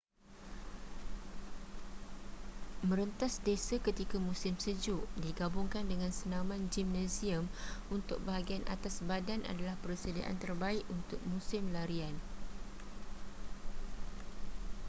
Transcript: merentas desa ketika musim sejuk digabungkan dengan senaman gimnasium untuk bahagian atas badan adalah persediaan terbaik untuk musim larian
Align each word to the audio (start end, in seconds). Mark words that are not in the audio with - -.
merentas 2.89 3.33
desa 3.47 3.75
ketika 3.87 4.17
musim 4.27 4.53
sejuk 4.65 5.03
digabungkan 5.25 5.83
dengan 5.91 6.09
senaman 6.19 6.61
gimnasium 6.73 7.45
untuk 7.95 8.17
bahagian 8.27 8.65
atas 8.75 8.95
badan 9.09 9.41
adalah 9.51 9.75
persediaan 9.85 10.37
terbaik 10.43 10.83
untuk 10.95 11.19
musim 11.33 11.63
larian 11.75 12.15